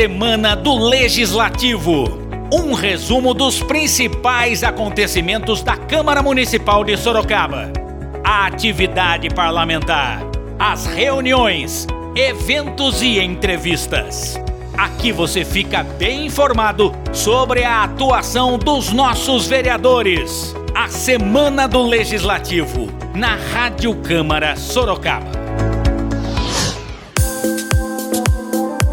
Semana 0.00 0.56
do 0.56 0.78
Legislativo. 0.78 2.04
Um 2.50 2.72
resumo 2.72 3.34
dos 3.34 3.62
principais 3.62 4.64
acontecimentos 4.64 5.62
da 5.62 5.76
Câmara 5.76 6.22
Municipal 6.22 6.82
de 6.82 6.96
Sorocaba. 6.96 7.70
A 8.24 8.46
atividade 8.46 9.28
parlamentar, 9.28 10.22
as 10.58 10.86
reuniões, 10.86 11.86
eventos 12.16 13.02
e 13.02 13.20
entrevistas. 13.20 14.40
Aqui 14.72 15.12
você 15.12 15.44
fica 15.44 15.82
bem 15.82 16.24
informado 16.24 16.94
sobre 17.12 17.62
a 17.62 17.84
atuação 17.84 18.56
dos 18.56 18.90
nossos 18.94 19.48
vereadores. 19.48 20.54
A 20.74 20.88
Semana 20.88 21.68
do 21.68 21.82
Legislativo, 21.82 22.88
na 23.14 23.34
Rádio 23.34 23.94
Câmara 23.96 24.56
Sorocaba. 24.56 25.39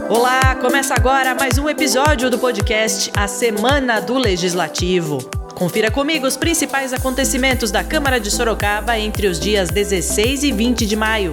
Olá, 0.10 0.56
começa 0.56 0.94
agora 0.94 1.36
mais 1.36 1.58
um 1.58 1.68
episódio 1.68 2.30
do 2.30 2.40
podcast 2.40 3.12
A 3.14 3.28
Semana 3.28 4.00
do 4.00 4.18
Legislativo. 4.18 5.18
Confira 5.54 5.92
comigo 5.92 6.26
os 6.26 6.38
principais 6.38 6.94
acontecimentos 6.94 7.72
da 7.72 7.84
Câmara 7.84 8.18
de 8.18 8.32
Sorocaba 8.32 8.98
entre 8.98 9.28
os 9.28 9.38
dias 9.38 9.70
16 9.70 10.44
e 10.44 10.52
20 10.54 10.86
de 10.86 10.96
maio. 10.96 11.32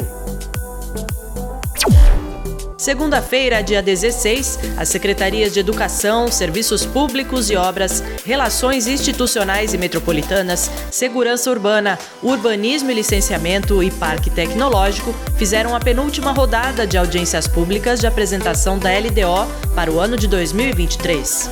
Segunda-feira, 2.84 3.62
dia 3.62 3.80
16, 3.80 4.58
as 4.76 4.90
secretarias 4.90 5.54
de 5.54 5.58
Educação, 5.58 6.30
Serviços 6.30 6.84
Públicos 6.84 7.48
e 7.48 7.56
Obras, 7.56 8.04
Relações 8.26 8.86
Institucionais 8.86 9.72
e 9.72 9.78
Metropolitanas, 9.78 10.70
Segurança 10.90 11.50
Urbana, 11.50 11.98
Urbanismo 12.22 12.90
e 12.90 12.94
Licenciamento 12.94 13.82
e 13.82 13.90
Parque 13.90 14.28
Tecnológico 14.28 15.14
fizeram 15.38 15.74
a 15.74 15.80
penúltima 15.80 16.32
rodada 16.32 16.86
de 16.86 16.98
audiências 16.98 17.48
públicas 17.48 18.00
de 18.00 18.06
apresentação 18.06 18.78
da 18.78 18.90
LDO 18.90 19.50
para 19.74 19.90
o 19.90 19.98
ano 19.98 20.18
de 20.18 20.28
2023. 20.28 21.48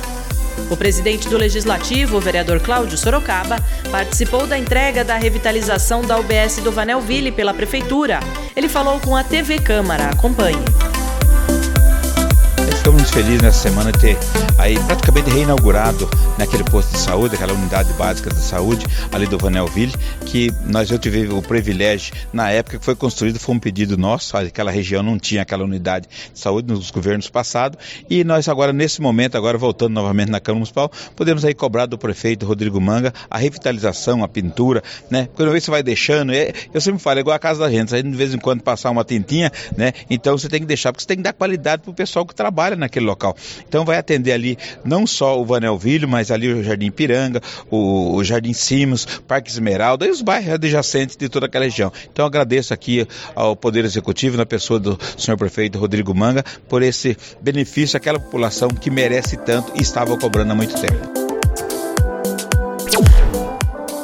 O 0.69 0.77
presidente 0.77 1.27
do 1.27 1.35
Legislativo, 1.35 2.17
o 2.17 2.21
vereador 2.21 2.59
Cláudio 2.59 2.95
Sorocaba, 2.95 3.55
participou 3.89 4.45
da 4.45 4.55
entrega 4.55 5.03
da 5.03 5.17
revitalização 5.17 6.03
da 6.03 6.15
UBS 6.19 6.57
do 6.57 6.71
Vanelville 6.71 7.31
pela 7.31 7.55
Prefeitura. 7.55 8.19
Ele 8.55 8.69
falou 8.69 8.99
com 8.99 9.15
a 9.15 9.23
TV 9.23 9.57
Câmara. 9.57 10.11
Acompanhe 10.11 10.92
felizes 13.13 13.41
nessa 13.41 13.69
semana 13.69 13.91
ter 13.91 14.17
aí 14.57 14.75
praticamente 14.85 15.29
reinaugurado 15.29 16.09
naquele 16.37 16.63
posto 16.63 16.91
de 16.91 16.97
saúde, 16.97 17.35
aquela 17.35 17.53
unidade 17.53 17.93
básica 17.93 18.29
de 18.31 18.39
saúde 18.39 18.87
ali 19.11 19.27
do 19.27 19.37
Vanelville, 19.37 19.93
que 20.25 20.51
nós 20.65 20.89
eu 20.89 20.97
tive 20.97 21.27
o 21.27 21.39
privilégio 21.39 22.15
na 22.33 22.49
época 22.49 22.79
que 22.79 22.85
foi 22.85 22.95
construído, 22.95 23.39
foi 23.39 23.53
um 23.53 23.59
pedido 23.59 23.97
nosso, 23.97 24.35
aquela 24.35 24.71
região 24.71 25.03
não 25.03 25.19
tinha 25.19 25.43
aquela 25.43 25.63
unidade 25.63 26.07
de 26.33 26.39
saúde 26.39 26.67
nos 26.67 26.89
governos 26.89 27.29
passados 27.29 27.77
e 28.09 28.23
nós 28.23 28.47
agora 28.47 28.73
nesse 28.73 28.99
momento, 28.99 29.37
agora 29.37 29.59
voltando 29.59 29.93
novamente 29.93 30.29
na 30.29 30.39
Câmara 30.39 30.59
Municipal, 30.59 30.91
podemos 31.15 31.45
aí 31.45 31.53
cobrar 31.53 31.85
do 31.85 31.99
prefeito 31.99 32.47
Rodrigo 32.47 32.81
Manga 32.81 33.13
a 33.29 33.37
revitalização, 33.37 34.23
a 34.23 34.27
pintura, 34.27 34.81
né? 35.11 35.29
Vez 35.37 35.63
você 35.63 35.69
vai 35.69 35.83
deixando, 35.83 36.33
é, 36.33 36.51
eu 36.73 36.81
sempre 36.81 36.99
falo, 36.99 37.19
é 37.19 37.21
igual 37.21 37.35
a 37.35 37.39
casa 37.39 37.59
da 37.59 37.69
gente, 37.69 37.93
aí 37.93 38.01
de 38.01 38.09
vez 38.09 38.33
em 38.33 38.39
quando 38.39 38.63
passar 38.63 38.89
uma 38.89 39.03
tintinha, 39.03 39.51
né? 39.77 39.93
Então 40.09 40.35
você 40.35 40.49
tem 40.49 40.61
que 40.61 40.65
deixar, 40.65 40.91
porque 40.91 41.03
você 41.03 41.07
tem 41.07 41.17
que 41.17 41.23
dar 41.23 41.33
qualidade 41.33 41.83
pro 41.83 41.93
pessoal 41.93 42.25
que 42.25 42.33
trabalha 42.33 42.63
trabalha 42.63 42.75
naquele 43.03 43.05
local. 43.05 43.35
Então 43.67 43.85
vai 43.85 43.97
atender 43.97 44.31
ali 44.31 44.57
não 44.83 45.05
só 45.05 45.39
o 45.39 45.45
Vanelvilho, 45.45 46.07
mas 46.07 46.31
ali 46.31 46.51
o 46.51 46.63
Jardim 46.63 46.89
Piranga, 46.89 47.41
o, 47.69 48.15
o 48.15 48.23
Jardim 48.23 48.53
Simos, 48.53 49.05
Parque 49.27 49.51
Esmeralda 49.51 50.05
e 50.05 50.09
os 50.09 50.21
bairros 50.21 50.53
adjacentes 50.53 51.15
de 51.15 51.29
toda 51.29 51.45
aquela 51.45 51.65
região. 51.65 51.91
Então 52.11 52.25
agradeço 52.25 52.73
aqui 52.73 53.05
ao 53.35 53.55
Poder 53.55 53.85
Executivo, 53.85 54.37
na 54.37 54.45
pessoa 54.45 54.79
do 54.79 54.97
senhor 55.17 55.37
prefeito 55.37 55.77
Rodrigo 55.77 56.15
Manga, 56.15 56.43
por 56.67 56.81
esse 56.81 57.17
benefício 57.41 57.97
àquela 57.97 58.19
população 58.19 58.69
que 58.69 58.89
merece 58.89 59.37
tanto 59.37 59.73
e 59.75 59.81
estava 59.81 60.17
cobrando 60.17 60.51
há 60.51 60.55
muito 60.55 60.79
tempo. 60.79 61.22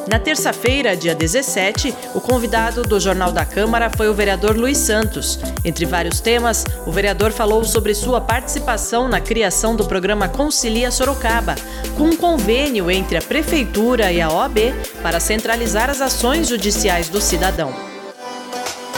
Na 0.10 0.18
terça-feira, 0.18 0.98
dia 0.98 1.14
17, 1.14 1.94
o 2.16 2.20
convidado 2.20 2.82
do 2.82 3.00
Jornal 3.00 3.32
da 3.32 3.46
Câmara 3.46 3.92
foi 3.96 4.10
o 4.10 4.14
vereador 4.14 4.58
Luiz 4.58 4.80
Santos. 4.80 5.40
Entre 5.64 5.86
vários 5.86 6.20
temas, 6.20 6.66
o 6.84 6.92
vereador 6.92 7.32
falou 7.32 7.64
sobre 7.64 7.94
sua 7.94 8.20
participação 8.20 9.08
na 9.08 9.22
criação 9.22 9.76
do 9.76 9.86
programa 9.86 10.28
Concilia 10.28 10.90
Sorocaba, 10.90 11.54
com 11.96 12.06
um 12.06 12.16
convênio 12.16 12.90
entre 12.90 13.20
a 13.20 13.22
Prefeitura 13.22 14.12
e 14.12 14.20
a 14.20 14.32
OAB 14.32 14.74
para 15.04 15.20
centralizar 15.20 15.92
as 15.92 16.02
ações 16.02 16.48
judiciais 16.48 17.08
do 17.08 17.22
cidadão. 17.22 17.72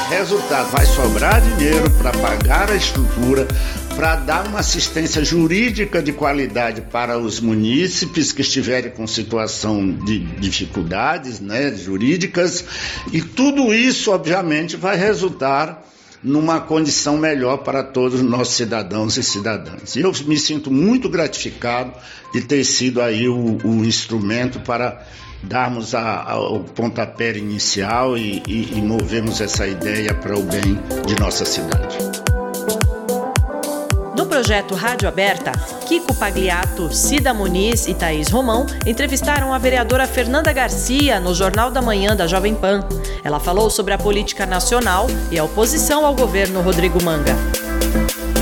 Resultado: 0.09 0.69
vai 0.71 0.85
sobrar 0.85 1.41
dinheiro 1.41 1.89
para 1.91 2.11
pagar 2.11 2.71
a 2.71 2.75
estrutura, 2.75 3.45
para 4.01 4.15
dar 4.15 4.47
uma 4.47 4.61
assistência 4.61 5.23
jurídica 5.23 6.01
de 6.01 6.11
qualidade 6.11 6.81
para 6.81 7.19
os 7.19 7.39
munícipes 7.39 8.31
que 8.31 8.41
estiverem 8.41 8.89
com 8.89 9.05
situação 9.05 9.91
de 9.91 10.17
dificuldades 10.39 11.39
né, 11.39 11.71
jurídicas, 11.75 12.65
e 13.13 13.21
tudo 13.21 13.71
isso, 13.71 14.11
obviamente, 14.11 14.75
vai 14.75 14.97
resultar 14.97 15.87
numa 16.23 16.59
condição 16.59 17.15
melhor 17.15 17.57
para 17.57 17.83
todos 17.83 18.21
os 18.21 18.25
nossos 18.25 18.55
cidadãos 18.55 19.17
e 19.17 19.23
cidadãs. 19.23 19.95
E 19.95 20.01
eu 20.01 20.11
me 20.25 20.39
sinto 20.39 20.71
muito 20.71 21.07
gratificado 21.07 21.93
de 22.33 22.41
ter 22.41 22.63
sido 22.63 23.03
aí 23.03 23.29
o, 23.29 23.59
o 23.63 23.85
instrumento 23.85 24.61
para 24.61 25.05
darmos 25.43 25.93
a, 25.93 26.23
a, 26.23 26.39
o 26.39 26.63
pontapé 26.63 27.37
inicial 27.37 28.17
e, 28.17 28.41
e, 28.47 28.79
e 28.79 28.81
movermos 28.81 29.39
essa 29.41 29.67
ideia 29.67 30.11
para 30.15 30.35
o 30.35 30.41
bem 30.41 30.79
de 31.05 31.19
nossa 31.19 31.45
cidade 31.45 32.20
projeto 34.31 34.75
Rádio 34.75 35.09
Aberta, 35.09 35.51
Kiko 35.85 36.15
Pagliato, 36.15 36.89
Cida 36.95 37.33
Muniz 37.33 37.85
e 37.85 37.93
Thaís 37.93 38.29
Romão 38.29 38.65
entrevistaram 38.85 39.53
a 39.53 39.57
vereadora 39.57 40.07
Fernanda 40.07 40.53
Garcia 40.53 41.19
no 41.19 41.35
Jornal 41.35 41.69
da 41.69 41.81
Manhã 41.81 42.15
da 42.15 42.25
Jovem 42.27 42.55
Pan. 42.55 42.87
Ela 43.25 43.41
falou 43.41 43.69
sobre 43.69 43.93
a 43.93 43.97
política 43.97 44.45
nacional 44.45 45.07
e 45.29 45.37
a 45.37 45.43
oposição 45.43 46.05
ao 46.05 46.15
governo 46.15 46.61
Rodrigo 46.61 47.03
Manga. 47.03 47.35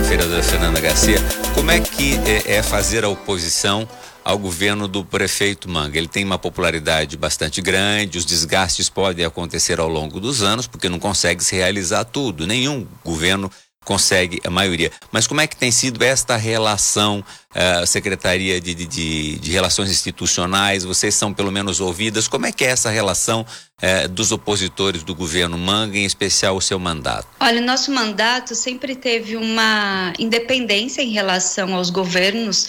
Vereadora 0.07 0.43
Fernanda 0.43 0.79
Garcia, 0.79 1.17
como 1.55 1.71
é 1.71 1.79
que 1.79 2.19
é, 2.23 2.57
é 2.57 2.61
fazer 2.61 3.03
a 3.03 3.09
oposição 3.09 3.87
ao 4.23 4.37
governo 4.37 4.87
do 4.87 5.03
prefeito 5.03 5.67
Manga. 5.67 5.97
Ele 5.97 6.07
tem 6.07 6.23
uma 6.23 6.37
popularidade 6.37 7.17
bastante 7.17 7.63
grande, 7.63 8.19
os 8.19 8.25
desgastes 8.25 8.89
podem 8.89 9.25
acontecer 9.25 9.79
ao 9.79 9.89
longo 9.89 10.19
dos 10.19 10.43
anos, 10.43 10.67
porque 10.67 10.87
não 10.87 10.99
consegue 10.99 11.43
se 11.43 11.55
realizar 11.55 12.03
tudo. 12.03 12.45
Nenhum 12.45 12.85
governo 13.03 13.49
consegue 13.89 14.39
a 14.45 14.51
maioria. 14.51 14.91
Mas 15.11 15.25
como 15.25 15.41
é 15.41 15.47
que 15.47 15.57
tem 15.57 15.71
sido 15.71 16.03
esta 16.03 16.37
relação, 16.37 17.25
uh, 17.55 17.87
Secretaria 17.87 18.61
de, 18.61 18.75
de, 18.75 19.39
de, 19.39 19.51
Relações 19.51 19.89
Institucionais? 19.89 20.83
Vocês 20.83 21.15
são 21.15 21.33
pelo 21.33 21.51
menos 21.51 21.79
ouvidas? 21.79 22.27
Como 22.27 22.45
é 22.45 22.51
que 22.51 22.63
é 22.63 22.67
essa 22.67 22.91
relação 22.91 23.41
uh, 23.41 24.07
dos 24.09 24.31
opositores 24.31 25.01
do 25.01 25.15
governo 25.15 25.57
Manga, 25.57 25.97
em 25.97 26.05
especial 26.05 26.55
o 26.55 26.61
seu 26.61 26.77
mandato? 26.77 27.27
Olha, 27.39 27.59
o 27.59 27.65
nosso 27.65 27.91
mandato 27.91 28.53
sempre 28.53 28.95
teve 28.95 29.35
uma 29.35 30.13
independência 30.19 31.01
em 31.01 31.11
relação 31.11 31.73
aos 31.73 31.89
governos 31.89 32.67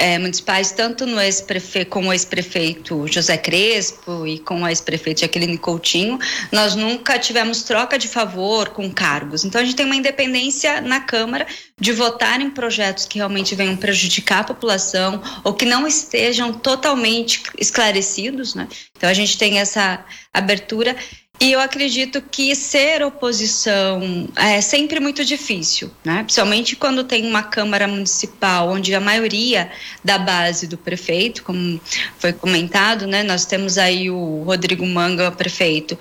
é, 0.00 0.18
municipais, 0.18 0.72
tanto 0.72 1.04
no 1.04 1.20
ex 1.20 1.44
com 1.90 2.08
o 2.08 2.12
ex-prefeito 2.12 3.06
José 3.06 3.36
Crespo 3.36 4.26
e 4.26 4.38
com 4.38 4.62
o 4.62 4.66
ex-prefeito 4.66 5.20
Jaqueline 5.20 5.58
Coutinho, 5.58 6.18
nós 6.50 6.74
nunca 6.74 7.18
tivemos 7.18 7.64
troca 7.64 7.98
de 7.98 8.08
favor 8.08 8.70
com 8.70 8.90
cargos. 8.90 9.44
Então 9.44 9.60
a 9.60 9.64
gente 9.64 9.76
tem 9.76 9.84
uma 9.84 9.94
independência 9.94 10.80
na 10.80 11.00
Câmara 11.00 11.46
de 11.78 11.92
votar 11.92 12.40
em 12.40 12.48
projetos 12.48 13.04
que 13.04 13.18
realmente 13.18 13.54
venham 13.54 13.76
prejudicar 13.76 14.40
a 14.40 14.44
população 14.44 15.22
ou 15.44 15.52
que 15.52 15.66
não 15.66 15.86
estejam 15.86 16.50
totalmente 16.50 17.42
esclarecidos, 17.58 18.54
né? 18.54 18.68
Então 18.96 19.08
a 19.08 19.14
gente 19.14 19.36
tem 19.36 19.58
essa 19.58 20.02
abertura 20.32 20.96
e 21.40 21.52
eu 21.52 21.60
acredito 21.60 22.20
que 22.20 22.54
ser 22.54 23.02
oposição 23.02 24.28
é 24.36 24.60
sempre 24.60 25.00
muito 25.00 25.24
difícil, 25.24 25.90
né? 26.04 26.22
Principalmente 26.22 26.76
quando 26.76 27.02
tem 27.02 27.26
uma 27.26 27.42
Câmara 27.42 27.88
Municipal 27.88 28.68
onde 28.68 28.94
a 28.94 29.00
maioria 29.00 29.70
da 30.04 30.18
base 30.18 30.66
do 30.66 30.76
prefeito, 30.76 31.42
como 31.42 31.80
foi 32.18 32.34
comentado, 32.34 33.06
né? 33.06 33.22
Nós 33.22 33.46
temos 33.46 33.78
aí 33.78 34.10
o 34.10 34.42
Rodrigo 34.42 34.84
Manga, 34.84 35.32
prefeito, 35.32 35.98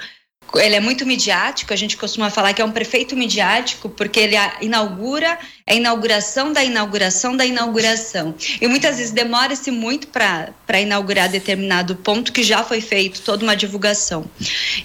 ele 0.55 0.75
é 0.75 0.79
muito 0.79 1.05
midiático, 1.05 1.73
a 1.73 1.75
gente 1.75 1.95
costuma 1.95 2.29
falar 2.29 2.53
que 2.53 2.61
é 2.61 2.65
um 2.65 2.71
prefeito 2.71 3.15
midiático, 3.15 3.89
porque 3.89 4.19
ele 4.19 4.35
inaugura 4.61 5.37
a 5.67 5.73
inauguração 5.73 6.51
da 6.51 6.63
inauguração 6.63 7.37
da 7.37 7.45
inauguração. 7.45 8.33
E 8.59 8.67
muitas 8.67 8.97
vezes 8.97 9.11
demora-se 9.11 9.69
muito 9.69 10.07
para 10.07 10.81
inaugurar 10.81 11.29
determinado 11.29 11.95
ponto 11.97 12.31
que 12.33 12.41
já 12.41 12.63
foi 12.63 12.81
feito 12.81 13.21
toda 13.21 13.43
uma 13.43 13.55
divulgação. 13.55 14.25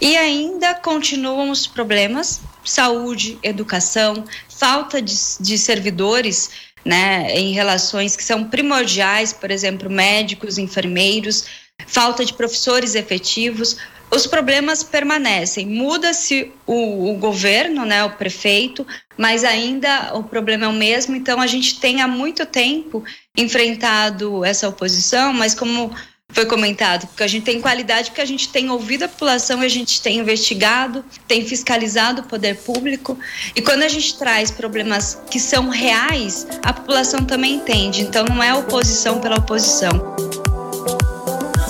E 0.01 0.17
ainda 0.17 0.75
continuam 0.75 1.51
os 1.51 1.67
problemas: 1.67 2.41
saúde, 2.65 3.39
educação, 3.43 4.25
falta 4.49 5.01
de, 5.01 5.15
de 5.41 5.59
servidores. 5.59 6.51
Né, 6.85 7.35
em 7.35 7.55
relações 7.55 8.15
que 8.15 8.23
são 8.23 8.45
primordiais, 8.45 9.33
por 9.33 9.51
exemplo, 9.51 9.89
médicos, 9.89 10.59
enfermeiros, 10.59 11.47
falta 11.87 12.27
de 12.27 12.35
professores 12.35 12.95
efetivos, 12.95 13.79
os 14.11 14.27
problemas 14.27 14.83
permanecem. 14.83 15.67
Muda-se 15.67 16.53
o, 16.67 17.11
o, 17.11 17.15
governo, 17.17 17.85
né, 17.85 18.05
o 18.05 18.11
prefeito, 18.11 18.87
mas 19.17 19.45
ainda 19.45 20.15
o 20.15 20.23
problema 20.23 20.67
é 20.67 20.69
o 20.69 20.73
mesmo. 20.73 21.17
Então 21.17 21.41
a 21.41 21.47
gente 21.47 21.81
tem 21.81 22.01
há 22.01 22.09
muito 22.09 22.47
tempo 22.47 23.05
enfrentado 23.37 24.45
essa 24.45 24.69
oposição, 24.69 25.33
mas 25.33 25.55
como 25.55 25.91
foi 26.35 26.47
comentado, 26.47 27.07
porque 27.07 27.23
a 27.23 27.29
gente 27.29 27.45
tem 27.45 27.61
qualidade, 27.61 28.11
porque 28.11 28.21
a 28.21 28.27
gente 28.27 28.49
tem 28.49 28.69
ouvido 28.69 29.05
a 29.05 29.09
população 29.09 29.61
a 29.61 29.69
gente 29.69 30.03
tem 30.03 30.19
investigado, 30.19 31.05
tem 31.29 31.47
fiscalizado 31.47 32.23
o 32.23 32.25
poder 32.25 32.57
público. 32.57 33.17
E 33.55 33.63
quando 33.63 33.83
a 33.83 33.89
gente 33.89 34.19
traz 34.19 34.51
problemas 34.51 35.23
que 35.31 35.39
são 35.39 35.69
reais, 35.69 36.47
a 36.63 36.73
população 36.73 37.25
também 37.25 37.55
entende. 37.55 38.03
Então 38.03 38.25
não 38.25 38.43
é 38.43 38.53
oposição 38.53 39.21
pela 39.21 39.37
oposição. 39.37 40.54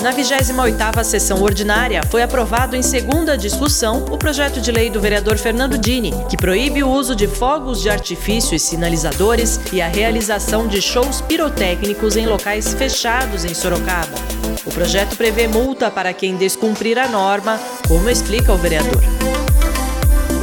Na 0.04 0.12
28ª 0.12 1.02
sessão 1.02 1.40
ordinária, 1.42 2.02
foi 2.10 2.22
aprovado 2.22 2.76
em 2.76 2.82
segunda 2.82 3.38
discussão 3.38 4.04
o 4.10 4.18
projeto 4.18 4.60
de 4.60 4.70
lei 4.70 4.90
do 4.90 5.00
vereador 5.00 5.38
Fernando 5.38 5.78
Dini, 5.78 6.12
que 6.28 6.36
proíbe 6.36 6.82
o 6.82 6.90
uso 6.90 7.16
de 7.16 7.26
fogos 7.26 7.80
de 7.80 7.88
artifício 7.88 8.54
e 8.54 8.60
sinalizadores 8.60 9.58
e 9.72 9.80
a 9.80 9.88
realização 9.88 10.68
de 10.68 10.82
shows 10.82 11.22
pirotécnicos 11.22 12.18
em 12.18 12.26
locais 12.26 12.74
fechados 12.74 13.46
em 13.46 13.54
Sorocaba. 13.54 14.12
O 14.66 14.70
projeto 14.70 15.16
prevê 15.16 15.48
multa 15.48 15.90
para 15.90 16.12
quem 16.12 16.36
descumprir 16.36 16.98
a 16.98 17.08
norma, 17.08 17.58
como 17.88 18.10
explica 18.10 18.52
o 18.52 18.58
vereador. 18.58 19.02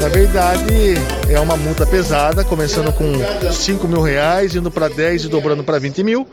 Na 0.01 0.07
verdade, 0.07 0.95
é 1.29 1.39
uma 1.39 1.55
multa 1.55 1.85
pesada, 1.85 2.43
começando 2.43 2.91
com 2.91 3.13
5 3.51 3.87
mil 3.87 4.01
reais, 4.01 4.55
indo 4.55 4.71
para 4.71 4.87
10 4.87 5.25
e 5.25 5.27
dobrando 5.27 5.63
para 5.63 5.77
20 5.77 6.03
mil. 6.03 6.27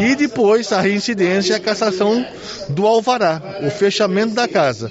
E 0.00 0.16
depois 0.16 0.72
a 0.72 0.80
reincidência 0.80 1.52
e 1.52 1.56
a 1.56 1.60
cassação 1.60 2.24
do 2.70 2.86
alvará, 2.86 3.60
o 3.62 3.70
fechamento 3.70 4.32
da 4.32 4.48
casa. 4.48 4.90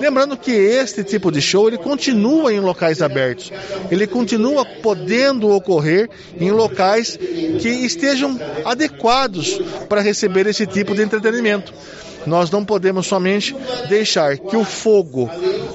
Lembrando 0.00 0.36
que 0.36 0.50
este 0.50 1.04
tipo 1.04 1.30
de 1.30 1.40
show 1.40 1.68
ele 1.68 1.78
continua 1.78 2.52
em 2.52 2.58
locais 2.58 3.00
abertos. 3.00 3.52
Ele 3.88 4.08
continua 4.08 4.64
podendo 4.64 5.48
ocorrer 5.50 6.10
em 6.40 6.50
locais 6.50 7.16
que 7.16 7.68
estejam 7.68 8.36
adequados 8.64 9.60
para 9.88 10.00
receber 10.00 10.48
esse 10.48 10.66
tipo 10.66 10.92
de 10.92 11.02
entretenimento. 11.02 11.72
Nós 12.26 12.50
não 12.50 12.64
podemos 12.64 13.06
somente 13.06 13.56
deixar 13.88 14.36
que 14.36 14.56
o 14.56 14.64
fogo, 14.64 15.30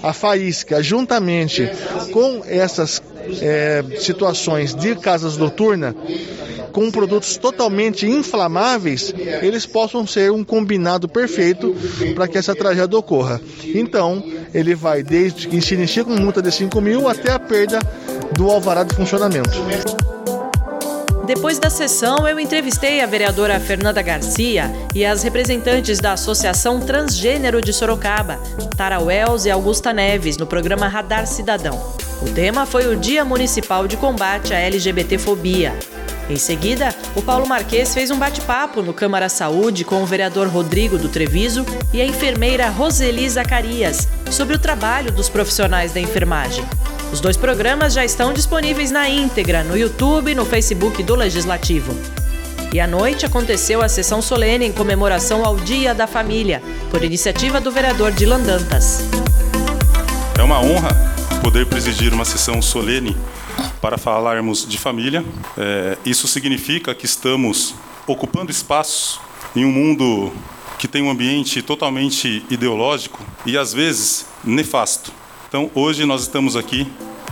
a 0.06 0.14
faísca, 0.14 0.84
juntamente 0.84 1.70
com 2.14 2.44
essas 2.46 3.02
é, 3.42 3.84
situações 4.00 4.76
de 4.76 4.96
casas 4.96 5.36
noturnas, 5.36 5.96
com 6.72 6.92
produtos 6.92 7.38
totalmente 7.38 8.06
inflamáveis, 8.06 9.14
eles 9.42 9.66
possam 9.66 10.06
ser 10.06 10.32
um 10.32 10.44
combinado 10.44 11.08
perfeito 11.08 11.76
para 12.14 12.28
que 12.28 12.38
essa 12.38 12.54
tragédia 12.54 13.00
ocorra. 13.00 13.42
Então, 13.64 14.24
ele 14.54 14.76
vai 14.76 15.02
desde 15.02 15.48
que 15.48 15.62
se 15.62 15.74
inicia 15.74 16.04
com 16.04 16.16
multa 16.16 16.42
de 16.42 16.52
5 16.52 16.80
mil 16.82 17.08
até 17.08 17.32
a 17.32 17.40
perda 17.40 17.80
do 18.34 18.52
alvará 18.52 18.84
de 18.84 18.94
funcionamento. 18.94 20.15
Depois 21.26 21.58
da 21.58 21.72
sessão, 21.72 22.28
eu 22.28 22.40
entrevistei 22.40 23.02
a 23.02 23.08
vereadora 23.08 23.60
Fernanda 23.60 24.00
Garcia 24.00 24.72
e 24.94 25.04
as 25.04 25.24
representantes 25.24 25.98
da 25.98 26.14
Associação 26.14 26.80
Transgênero 26.80 27.62
de 27.62 27.74
Sorocaba, 27.74 28.40
Tara 28.78 29.00
Wells 29.00 29.48
e 29.48 29.52
Augusta 29.52 29.92
Neves, 29.92 30.38
no 30.38 30.46
programa 30.46 30.88
Radar 30.88 31.26
Cidadão. 31.26 31.96
O 32.22 32.30
tema 32.30 32.68
foi 32.68 32.88
o 32.88 32.96
Dia 32.96 33.26
Municipal 33.26 33.88
de 33.88 33.98
Combate 33.98 34.54
à 34.54 34.60
LGBTfobia. 34.60 35.74
Em 36.30 36.36
seguida, 36.36 36.94
o 37.16 37.24
Paulo 37.24 37.48
Marques 37.48 37.94
fez 37.96 38.12
um 38.12 38.20
bate-papo 38.20 38.84
no 38.84 38.94
Câmara 38.94 39.28
Saúde 39.28 39.84
com 39.84 40.04
o 40.04 40.06
vereador 40.06 40.48
Rodrigo 40.48 40.98
do 40.98 41.10
Treviso 41.10 41.66
e 41.92 42.02
a 42.02 42.06
enfermeira 42.06 42.70
Roseli 42.70 43.28
Zacarias 43.28 44.08
sobre 44.30 44.56
o 44.56 44.60
trabalho 44.60 45.12
dos 45.12 45.28
profissionais 45.28 45.92
da 45.92 46.00
enfermagem. 46.00 46.64
Os 47.12 47.22
dois 47.22 47.38
programas 47.38 47.94
já 47.94 48.04
estão 48.04 48.34
disponíveis 48.34 48.92
na 48.92 49.08
íntegra 49.10 49.64
no 49.64 49.78
YouTube 49.78 50.32
e 50.32 50.36
no 50.36 50.46
Facebook 50.46 51.02
do 51.04 51.16
Legislativo. 51.16 51.96
E 52.74 52.80
à 52.80 52.88
noite 52.88 53.26
aconteceu 53.26 53.82
a 53.82 53.88
sessão 53.88 54.22
solene 54.22 54.66
em 54.66 54.72
comemoração 54.72 55.46
ao 55.46 55.56
Dia 55.56 55.94
da 55.94 56.08
Família, 56.08 56.62
por 56.92 57.04
iniciativa 57.04 57.62
do 57.62 57.72
vereador 57.72 58.12
Dilan 58.12 58.42
Dantas. 58.42 59.00
É 60.38 60.44
uma 60.44 60.60
honra 60.60 60.90
poder 61.42 61.66
presidir 61.68 62.14
uma 62.14 62.26
sessão 62.26 62.62
solene 62.62 63.16
para 63.82 63.98
falarmos 63.98 64.68
de 64.68 64.78
família. 64.78 65.24
É, 65.58 65.98
isso 66.06 66.28
significa 66.28 66.94
que 66.94 67.06
estamos 67.06 67.74
ocupando 68.06 68.52
espaços 68.52 69.20
em 69.56 69.64
um 69.64 69.72
mundo 69.72 70.34
que 70.78 70.88
tem 70.88 71.02
um 71.02 71.10
ambiente 71.10 71.62
totalmente 71.62 72.46
ideológico 72.50 73.20
e 73.46 73.58
às 73.58 73.74
vezes 73.74 74.26
nefasto. 74.44 75.14
Então, 75.56 75.72
hoje 75.74 76.04
nós 76.04 76.24
estamos 76.24 76.58
aqui 76.58 76.86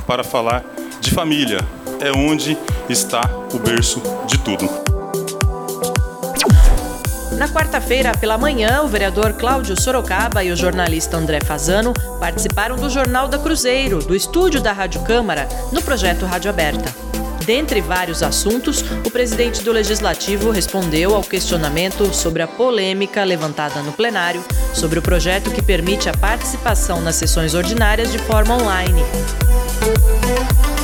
para 0.07 0.23
falar 0.23 0.63
de 1.01 1.11
família. 1.11 1.59
É 1.99 2.09
onde 2.09 2.57
está 2.87 3.19
o 3.53 3.59
berço 3.59 4.01
de 4.25 4.37
tudo. 4.37 4.63
Na 7.37 7.49
quarta-feira, 7.49 8.13
pela 8.17 8.37
manhã, 8.37 8.81
o 8.81 8.87
vereador 8.87 9.33
Cláudio 9.33 9.77
Sorocaba 9.77 10.41
e 10.41 10.53
o 10.53 10.55
jornalista 10.55 11.17
André 11.17 11.41
Fazano 11.41 11.91
participaram 12.17 12.77
do 12.77 12.89
Jornal 12.89 13.27
da 13.27 13.37
Cruzeiro, 13.37 13.99
do 13.99 14.15
estúdio 14.15 14.61
da 14.61 14.71
Rádio 14.71 15.01
Câmara, 15.01 15.49
no 15.73 15.81
projeto 15.81 16.25
Rádio 16.25 16.49
Aberta. 16.49 17.12
Dentre 17.45 17.81
vários 17.81 18.23
assuntos, 18.23 18.81
o 19.05 19.11
presidente 19.11 19.63
do 19.63 19.71
Legislativo 19.71 20.49
respondeu 20.49 21.13
ao 21.13 21.21
questionamento 21.21 22.13
sobre 22.13 22.41
a 22.41 22.47
polêmica 22.47 23.23
levantada 23.23 23.81
no 23.81 23.91
plenário 23.91 24.43
sobre 24.73 24.99
o 24.99 25.01
projeto 25.01 25.51
que 25.51 25.61
permite 25.61 26.07
a 26.07 26.13
participação 26.13 27.01
nas 27.01 27.15
sessões 27.15 27.53
ordinárias 27.53 28.11
de 28.11 28.19
forma 28.19 28.55
online. 28.55 29.01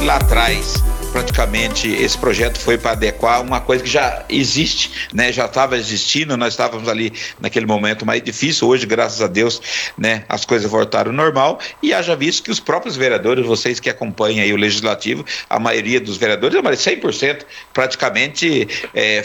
Lá 0.04 0.18
atrás, 0.18 0.74
praticamente 1.10 1.88
esse 1.90 2.18
projeto 2.18 2.60
foi 2.60 2.78
para 2.78 2.92
adequar 2.92 3.42
uma 3.42 3.60
coisa 3.60 3.84
que 3.84 3.90
já 3.90 4.24
existe, 4.30 5.08
né? 5.14 5.32
Já 5.32 5.46
estava 5.46 5.78
existindo, 5.78 6.38
nós 6.38 6.54
estávamos 6.54 6.88
ali 6.88 7.12
naquele 7.40 7.66
momento 7.66 8.06
mais 8.06 8.22
difícil. 8.22 8.68
Hoje, 8.68 8.86
graças 8.86 9.22
a 9.22 9.28
Deus, 9.28 9.62
né, 9.98 10.24
as 10.30 10.46
coisas 10.46 10.70
voltaram 10.70 11.12
ao 11.12 11.18
normal 11.18 11.60
e 11.82 11.94
haja 11.94 12.16
visto 12.16 12.44
que 12.44 12.52
os 12.52 12.60
próprios 12.60 12.96
vereadores, 12.96 13.46
vocês 13.46 13.80
que 13.80 13.90
acompanham 13.90 14.44
aí 14.44 14.54
o 14.54 14.58
legislativo, 14.58 15.26
a 15.50 15.60
maioria 15.60 16.00
dos 16.00 16.18
vereadores, 16.18 16.60
100% 16.80 17.42
praticamente 17.74 18.68
é, 18.94 19.24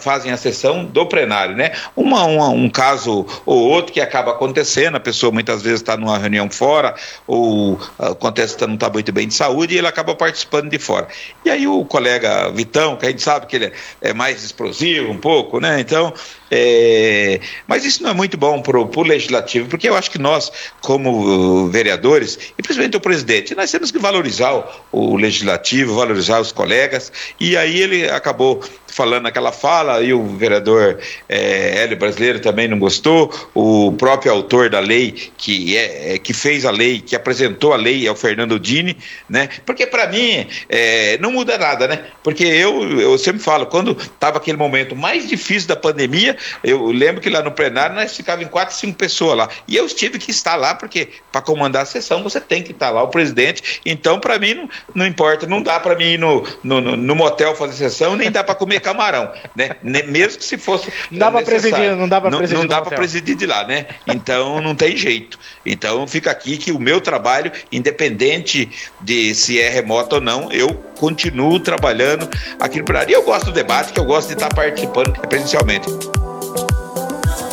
fazem 0.00 0.32
a 0.32 0.36
sessão 0.36 0.84
do 0.84 1.06
plenário, 1.06 1.56
né? 1.56 1.72
Uma, 1.96 2.24
uma, 2.24 2.48
um 2.48 2.68
caso 2.68 3.26
ou 3.44 3.60
outro 3.68 3.92
que 3.92 4.00
acaba 4.00 4.32
acontecendo, 4.32 4.96
a 4.96 5.00
pessoa 5.00 5.32
muitas 5.32 5.62
vezes 5.62 5.80
está 5.80 5.96
numa 5.96 6.18
reunião 6.18 6.48
fora 6.50 6.94
ou 7.26 7.80
acontece 7.98 8.56
que 8.56 8.66
não 8.66 8.74
está 8.74 8.88
muito 8.88 9.12
bem 9.12 9.28
de 9.28 9.34
saúde 9.34 9.74
e 9.74 9.78
ele 9.78 9.86
acaba 9.86 10.14
participando 10.14 10.70
de 10.70 10.78
fora. 10.78 11.08
E 11.44 11.50
aí 11.50 11.66
o 11.66 11.84
colega 11.84 12.50
Vitão, 12.50 12.96
que 12.96 13.06
a 13.06 13.10
gente 13.10 13.22
sabe 13.22 13.46
que 13.46 13.56
ele 13.56 13.72
é 14.00 14.12
mais 14.12 14.42
explosivo 14.42 15.10
um 15.10 15.18
pouco, 15.18 15.60
né? 15.60 15.80
Então, 15.80 16.12
é... 16.54 17.40
mas 17.66 17.84
isso 17.84 18.02
não 18.02 18.10
é 18.10 18.14
muito 18.14 18.36
bom 18.36 18.62
para 18.62 18.78
o 18.78 19.02
legislativo, 19.02 19.68
porque 19.68 19.88
eu 19.88 19.96
acho 19.96 20.10
que 20.10 20.18
nós, 20.18 20.52
como 20.80 21.68
vereadores, 21.68 22.38
e 22.56 22.62
principalmente 22.62 22.96
o 22.96 23.00
presidente, 23.00 23.54
nós 23.54 23.70
temos 23.70 23.90
que 23.90 23.98
valorizar 23.98 24.54
o, 24.54 24.64
o 24.92 25.16
legislativo, 25.16 25.94
valorizar 25.94 26.40
os 26.40 26.52
colegas, 26.52 27.12
e 27.40 27.56
aí 27.56 27.80
ele 27.80 28.08
acabou 28.08 28.62
falando 28.86 29.26
aquela 29.26 29.50
fala, 29.50 30.00
e 30.02 30.12
o 30.12 30.24
vereador 30.36 31.00
é, 31.28 31.82
Hélio 31.82 31.96
Brasileiro 31.96 32.38
também 32.38 32.68
não 32.68 32.78
gostou, 32.78 33.32
o 33.52 33.92
próprio 33.98 34.30
autor 34.30 34.70
da 34.70 34.78
lei, 34.78 35.32
que, 35.36 35.76
é, 35.76 36.14
é 36.14 36.18
que 36.18 36.32
fez 36.32 36.64
a 36.64 36.70
lei, 36.70 37.00
que 37.00 37.16
apresentou 37.16 37.72
a 37.72 37.76
lei, 37.76 38.06
é 38.06 38.12
o 38.12 38.14
Fernando 38.14 38.58
Dini, 38.60 38.96
né? 39.28 39.48
Porque 39.66 39.84
para 39.84 40.06
mim 40.06 40.46
é, 40.68 41.18
não 41.18 41.32
muda 41.32 41.58
nada, 41.58 41.88
né? 41.88 42.04
Porque 42.22 42.44
eu, 42.44 43.00
eu 43.00 43.18
sempre 43.18 43.42
falo, 43.42 43.66
quando 43.66 43.96
estava 44.00 44.38
aquele 44.38 44.56
momento 44.56 44.94
mais 44.94 45.28
difícil 45.28 45.68
da 45.68 45.76
pandemia, 45.76 46.36
eu 46.62 46.86
lembro 46.86 47.20
que 47.20 47.30
lá 47.30 47.42
no 47.42 47.52
plenário 47.52 47.94
nós 47.94 48.16
ficávamos 48.16 48.46
em 48.46 48.50
quatro, 48.50 48.74
cinco 48.74 48.96
pessoas 48.96 49.36
lá, 49.36 49.48
e 49.66 49.76
eu 49.76 49.86
tive 49.88 50.18
que 50.18 50.30
estar 50.30 50.56
lá, 50.56 50.74
porque 50.74 51.08
para 51.30 51.40
comandar 51.40 51.82
a 51.82 51.86
sessão 51.86 52.22
você 52.22 52.40
tem 52.40 52.62
que 52.62 52.72
estar 52.72 52.90
lá, 52.90 53.02
o 53.02 53.08
presidente, 53.08 53.80
então 53.84 54.18
para 54.18 54.38
mim 54.38 54.54
não, 54.54 54.68
não 54.94 55.06
importa, 55.06 55.46
não 55.46 55.62
dá 55.62 55.78
para 55.80 55.94
mim 55.96 56.12
ir 56.12 56.18
no, 56.18 56.46
no, 56.62 56.80
no, 56.80 57.14
motel 57.14 57.54
fazer 57.54 57.74
sessão, 57.74 58.16
nem 58.16 58.30
dá 58.30 58.42
para 58.42 58.54
comer 58.54 58.80
camarão, 58.80 59.32
né? 59.54 59.76
Mesmo 59.82 60.38
que 60.38 60.44
se 60.44 60.58
fosse. 60.58 60.92
Não 61.10 61.18
dá 61.18 61.30
para 61.30 61.42
presidir, 61.42 61.96
não 61.96 62.08
dá 62.08 62.20
para 62.20 62.30
presidir. 62.36 62.58
Não 62.58 62.66
dá 62.66 62.82
para 62.82 62.96
presidir 62.96 63.36
de 63.36 63.46
lá, 63.46 63.66
né? 63.66 63.86
Então 64.06 64.60
não 64.60 64.74
tem 64.74 64.96
jeito. 64.96 65.38
Então 65.64 66.06
fica 66.06 66.30
aqui 66.30 66.56
que 66.56 66.72
o 66.72 66.78
meu 66.78 67.00
trabalho, 67.00 67.52
independente 67.70 68.68
de 69.00 69.34
se 69.34 69.60
é 69.60 69.68
remoto 69.68 70.16
ou 70.16 70.20
não, 70.20 70.50
eu 70.52 70.74
continuo 70.98 71.60
trabalhando 71.60 72.28
aqui 72.58 72.78
no 72.78 72.84
plenário. 72.84 73.10
E 73.10 73.14
eu 73.14 73.22
gosto 73.22 73.46
do 73.46 73.52
debate, 73.52 73.92
que 73.92 74.00
eu 74.00 74.04
gosto 74.04 74.28
de 74.28 74.34
estar 74.34 74.52
participando 74.54 75.12
presencialmente. 75.28 75.88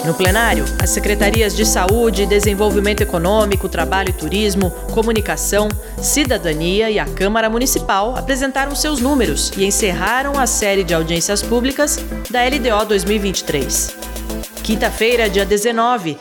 No 0.04 0.16
plenário, 0.16 0.66
as 0.82 0.90
secretarias 0.90 1.56
de 1.56 1.64
Saúde, 1.64 2.26
Desenvolvimento 2.26 3.02
Econômico, 3.02 3.70
Trabalho 3.70 4.10
e 4.10 4.14
Turismo, 4.14 4.72
Comunicação, 4.92 5.70
Cidadania 6.02 6.90
e 6.90 6.98
a 6.98 7.06
Câmara 7.06 7.50
Municipal 7.52 8.16
apresentaram 8.16 8.76
seus 8.76 9.00
números 9.00 9.52
e 9.56 9.64
encerraram 9.64 10.40
a 10.40 10.48
série 10.48 10.84
de 10.84 10.94
audiências 10.94 11.44
públicas 11.44 12.00
da 12.32 12.44
LDO 12.44 12.86
2023. 12.88 13.96
Quinta-feira, 14.64 15.30
dia 15.30 15.46
19, 15.46 16.18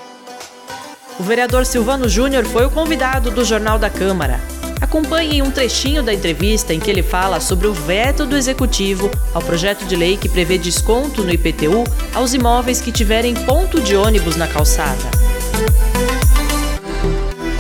o 1.19 1.23
vereador 1.23 1.65
Silvano 1.65 2.07
Júnior 2.07 2.45
foi 2.45 2.67
o 2.67 2.71
convidado 2.71 3.31
do 3.31 3.45
Jornal 3.47 3.79
da 3.79 3.89
Câmara. 3.89 4.39
Acompanhe 4.81 5.43
um 5.43 5.51
trechinho 5.51 6.03
da 6.03 6.13
entrevista 6.13 6.73
em 6.73 6.81
que 6.81 6.91
ele 6.91 7.03
fala 7.03 7.39
sobre 7.39 7.67
o 7.67 7.75
veto 7.75 8.25
do 8.25 8.37
executivo 8.37 9.11
ao 9.35 9.43
projeto 9.43 9.85
de 9.85 9.95
lei 9.95 10.17
que 10.17 10.29
prevê 10.29 10.57
desconto 10.57 11.23
no 11.23 11.31
IPTU 11.31 11.85
aos 12.15 12.33
imóveis 12.33 12.81
que 12.81 12.91
tiverem 12.91 13.35
ponto 13.35 13.81
de 13.81 13.95
ônibus 13.95 14.37
na 14.37 14.49
calçada. 14.49 15.11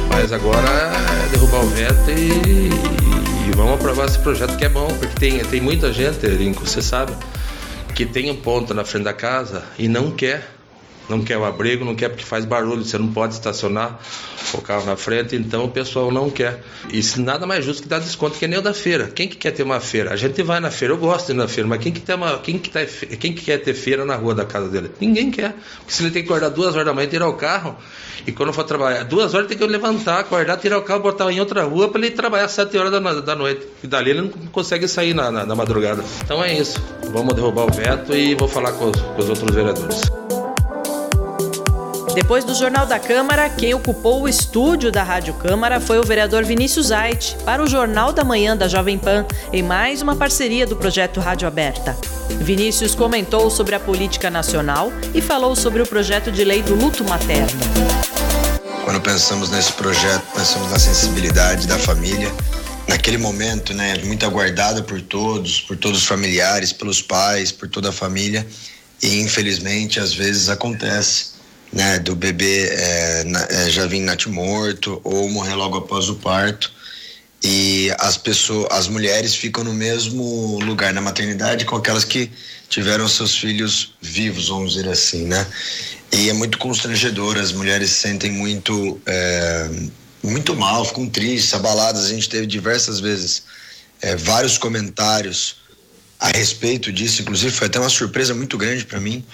Mas 0.08 0.32
agora 0.32 0.68
é 0.68 1.28
derrubar 1.30 1.62
o 1.62 1.68
veto 1.68 2.10
e, 2.10 2.70
e 3.48 3.52
vamos 3.54 3.74
aprovar 3.74 4.06
esse 4.06 4.18
projeto 4.18 4.56
que 4.56 4.64
é 4.64 4.68
bom, 4.68 4.88
porque 4.98 5.18
tem, 5.18 5.38
tem 5.40 5.60
muita 5.60 5.92
gente, 5.92 6.26
Rinco, 6.26 6.66
você 6.66 6.80
sabe, 6.80 7.12
que 7.94 8.06
tem 8.06 8.30
um 8.30 8.36
ponto 8.36 8.72
na 8.72 8.84
frente 8.84 9.04
da 9.04 9.12
casa 9.12 9.62
e 9.78 9.88
não 9.88 10.10
quer 10.10 10.59
não 11.10 11.22
quer 11.22 11.36
o 11.36 11.44
abrigo, 11.44 11.84
não 11.84 11.94
quer 11.94 12.08
porque 12.08 12.24
faz 12.24 12.44
barulho, 12.44 12.84
você 12.84 12.96
não 12.96 13.08
pode 13.08 13.34
estacionar 13.34 13.98
o 14.54 14.62
carro 14.62 14.86
na 14.86 14.96
frente, 14.96 15.36
então 15.36 15.64
o 15.64 15.68
pessoal 15.68 16.10
não 16.10 16.30
quer. 16.30 16.62
Isso 16.92 17.20
nada 17.20 17.46
mais 17.46 17.64
justo 17.64 17.82
que 17.82 17.88
dar 17.88 17.98
desconto 17.98 18.38
que 18.38 18.46
nem 18.46 18.58
o 18.58 18.62
da 18.62 18.72
feira. 18.72 19.08
Quem 19.08 19.28
que 19.28 19.36
quer 19.36 19.50
ter 19.50 19.62
uma 19.62 19.80
feira? 19.80 20.12
A 20.12 20.16
gente 20.16 20.42
vai 20.42 20.60
na 20.60 20.70
feira, 20.70 20.94
eu 20.94 20.98
gosto 20.98 21.26
de 21.26 21.32
ir 21.32 21.36
na 21.36 21.48
feira, 21.48 21.68
mas 21.68 21.80
quem 21.80 21.92
que, 21.92 22.00
tem 22.00 22.14
uma, 22.14 22.38
quem 22.38 22.58
que, 22.58 22.70
tá, 22.70 22.80
quem 22.84 23.32
que 23.32 23.44
quer 23.44 23.58
ter 23.58 23.74
feira 23.74 24.04
na 24.04 24.16
rua 24.16 24.34
da 24.34 24.44
casa 24.44 24.68
dele? 24.68 24.90
Ninguém 25.00 25.30
quer. 25.30 25.54
Porque 25.78 25.92
se 25.92 26.02
ele 26.02 26.10
tem 26.10 26.22
que 26.22 26.28
acordar 26.28 26.48
duas 26.48 26.74
horas 26.74 26.86
da 26.86 26.94
manhã, 26.94 27.08
tirar 27.08 27.28
o 27.28 27.34
carro, 27.34 27.76
e 28.26 28.32
quando 28.32 28.52
for 28.52 28.64
trabalhar, 28.64 29.04
duas 29.04 29.34
horas 29.34 29.48
tem 29.48 29.56
que 29.56 29.66
levantar, 29.66 30.20
acordar, 30.20 30.56
tirar 30.56 30.78
o 30.78 30.82
carro, 30.82 31.00
botar 31.00 31.30
em 31.30 31.40
outra 31.40 31.64
rua 31.64 31.88
para 31.88 32.00
ele 32.00 32.10
trabalhar 32.10 32.44
às 32.44 32.52
sete 32.52 32.76
horas 32.76 32.92
da, 32.92 32.98
da 32.98 33.34
noite. 33.34 33.66
E 33.82 33.86
dali 33.86 34.10
ele 34.10 34.22
não 34.22 34.28
consegue 34.28 34.86
sair 34.86 35.14
na, 35.14 35.30
na, 35.30 35.46
na 35.46 35.54
madrugada. 35.54 36.04
Então 36.24 36.42
é 36.42 36.52
isso. 36.56 36.80
Vamos 37.12 37.34
derrubar 37.34 37.64
o 37.64 37.72
veto 37.72 38.14
e 38.14 38.34
vou 38.34 38.48
falar 38.48 38.72
com 38.72 38.90
os, 38.90 39.00
com 39.00 39.18
os 39.18 39.28
outros 39.28 39.54
vereadores. 39.54 40.29
Depois 42.14 42.44
do 42.44 42.54
Jornal 42.54 42.86
da 42.86 42.98
Câmara, 42.98 43.48
quem 43.48 43.72
ocupou 43.72 44.22
o 44.22 44.28
estúdio 44.28 44.90
da 44.90 45.02
Rádio 45.02 45.32
Câmara 45.34 45.80
foi 45.80 45.98
o 45.98 46.02
vereador 46.02 46.44
Vinícius 46.44 46.90
Ait, 46.90 47.36
para 47.44 47.62
o 47.62 47.68
Jornal 47.68 48.12
da 48.12 48.24
Manhã 48.24 48.56
da 48.56 48.66
Jovem 48.66 48.98
Pan, 48.98 49.24
em 49.52 49.62
mais 49.62 50.02
uma 50.02 50.16
parceria 50.16 50.66
do 50.66 50.74
projeto 50.74 51.20
Rádio 51.20 51.46
Aberta. 51.46 51.96
Vinícius 52.40 52.96
comentou 52.96 53.48
sobre 53.48 53.76
a 53.76 53.80
política 53.80 54.28
nacional 54.28 54.92
e 55.14 55.20
falou 55.20 55.54
sobre 55.54 55.82
o 55.82 55.86
projeto 55.86 56.32
de 56.32 56.42
lei 56.44 56.62
do 56.62 56.74
luto 56.74 57.04
materno. 57.04 57.60
Quando 58.84 59.00
pensamos 59.00 59.50
nesse 59.50 59.72
projeto, 59.74 60.24
pensamos 60.34 60.68
na 60.70 60.80
sensibilidade 60.80 61.68
da 61.68 61.78
família, 61.78 62.30
naquele 62.88 63.18
momento, 63.18 63.72
né, 63.72 63.96
muito 64.04 64.26
aguardado 64.26 64.82
por 64.82 65.00
todos, 65.00 65.60
por 65.60 65.76
todos 65.76 66.00
os 66.00 66.06
familiares, 66.06 66.72
pelos 66.72 67.00
pais, 67.00 67.52
por 67.52 67.68
toda 67.68 67.90
a 67.90 67.92
família, 67.92 68.44
e 69.00 69.20
infelizmente 69.20 70.00
às 70.00 70.12
vezes 70.12 70.48
acontece 70.48 71.29
né, 71.72 71.98
do 71.98 72.16
bebê 72.16 72.68
é, 72.68 73.24
é, 73.50 73.70
já 73.70 73.86
vir 73.86 74.00
natimorto 74.00 75.00
ou 75.04 75.28
morrer 75.28 75.54
logo 75.54 75.78
após 75.78 76.08
o 76.08 76.16
parto 76.16 76.72
e 77.42 77.90
as 77.98 78.16
pessoas, 78.18 78.66
as 78.70 78.88
mulheres 78.88 79.34
ficam 79.34 79.64
no 79.64 79.72
mesmo 79.72 80.58
lugar 80.60 80.92
na 80.92 81.00
maternidade 81.00 81.64
com 81.64 81.76
aquelas 81.76 82.04
que 82.04 82.30
tiveram 82.68 83.08
seus 83.08 83.34
filhos 83.34 83.94
vivos, 84.00 84.48
vamos 84.48 84.74
dizer 84.74 84.88
assim, 84.88 85.24
né? 85.24 85.46
E 86.12 86.28
é 86.28 86.32
muito 86.32 86.58
constrangedor, 86.58 87.38
as 87.38 87.52
mulheres 87.52 87.90
se 87.90 88.00
sentem 88.00 88.30
muito 88.30 89.00
é, 89.06 89.70
muito 90.22 90.54
mal, 90.54 90.84
ficam 90.84 91.08
tristes, 91.08 91.54
abaladas. 91.54 92.04
A 92.04 92.08
gente 92.08 92.28
teve 92.28 92.46
diversas 92.46 93.00
vezes 93.00 93.44
é, 94.02 94.16
vários 94.16 94.58
comentários 94.58 95.56
a 96.18 96.28
respeito 96.28 96.92
disso, 96.92 97.22
inclusive 97.22 97.50
foi 97.50 97.68
até 97.68 97.80
uma 97.80 97.88
surpresa 97.88 98.34
muito 98.34 98.58
grande 98.58 98.84
para 98.84 99.00
mim 99.00 99.24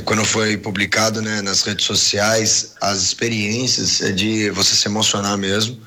quando 0.00 0.24
foi 0.24 0.56
publicado 0.56 1.20
né, 1.20 1.42
nas 1.42 1.62
redes 1.62 1.84
sociais 1.84 2.72
as 2.80 3.02
experiências 3.02 4.00
é 4.00 4.10
de 4.10 4.48
você 4.50 4.74
se 4.74 4.88
emocionar 4.88 5.36
mesmo. 5.36 5.78